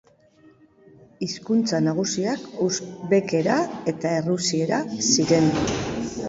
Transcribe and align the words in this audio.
Hizkuntza 1.25 1.81
nagusiak 1.87 2.47
uzbekera 2.69 3.59
eta 3.95 4.15
errusiera 4.23 4.81
ziren. 5.11 5.53